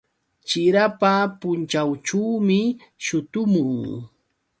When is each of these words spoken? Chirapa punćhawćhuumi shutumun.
Chirapa 0.47 1.13
punćhawćhuumi 1.39 2.61
shutumun. 3.05 3.71